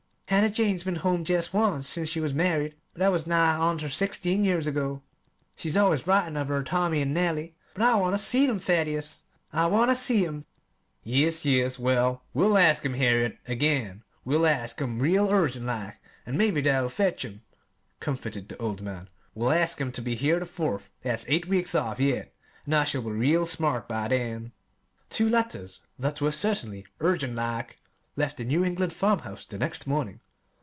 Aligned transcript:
Hannah 0.31 0.49
Jane's 0.49 0.85
been 0.85 0.95
home 0.95 1.25
jest 1.25 1.53
once 1.53 1.85
since 1.89 2.07
she 2.07 2.21
was 2.21 2.33
married, 2.33 2.73
but 2.93 2.99
that 2.99 3.11
was 3.11 3.27
nigh 3.27 3.57
on 3.57 3.77
ter 3.77 3.89
sixteen 3.89 4.45
years 4.45 4.65
ago. 4.65 5.01
She's 5.57 5.75
always 5.75 6.07
writin' 6.07 6.37
of 6.37 6.47
her 6.47 6.63
Tommy 6.63 7.01
and 7.01 7.13
Nellie, 7.13 7.53
but 7.73 7.83
I 7.83 7.95
want 7.95 8.13
ter 8.13 8.17
see 8.17 8.47
'em, 8.47 8.57
Thaddeus; 8.57 9.23
I 9.51 9.65
want 9.65 9.89
ter 9.91 9.95
see 9.95 10.25
'em!" 10.25 10.45
"Yes, 11.03 11.43
yes; 11.43 11.77
well, 11.77 12.23
we'll 12.33 12.57
ask 12.57 12.85
'em, 12.85 12.93
Harriet, 12.93 13.39
again 13.45 14.03
we'll 14.23 14.47
ask 14.47 14.81
'em 14.81 14.99
real 14.99 15.29
urgent 15.33 15.65
like, 15.65 15.97
an' 16.25 16.37
mebbe 16.37 16.63
that'll 16.63 16.87
fetch 16.87 17.25
'em," 17.25 17.41
comforted 17.99 18.47
the 18.47 18.57
old 18.57 18.81
man. 18.81 19.09
"We'll 19.35 19.51
ask 19.51 19.81
'em 19.81 19.91
ter 19.91 20.01
be 20.01 20.15
here 20.15 20.39
the 20.39 20.45
Fourth; 20.45 20.89
that's 21.03 21.25
eight 21.27 21.49
weeks 21.49 21.75
off 21.75 21.99
yet, 21.99 22.33
an' 22.65 22.73
I 22.73 22.85
shall 22.85 23.01
be 23.01 23.09
real 23.11 23.45
smart 23.45 23.89
by 23.89 24.07
then." 24.07 24.53
Two 25.09 25.27
letters 25.27 25.81
that 25.99 26.21
were 26.21 26.31
certainly 26.31 26.87
"urgent 27.01 27.35
like" 27.35 27.79
left 28.17 28.35
the 28.37 28.43
New 28.43 28.63
England 28.65 28.91
farmhouse 28.91 29.45
the 29.45 29.57
next 29.57 29.87
morning. 29.87 30.19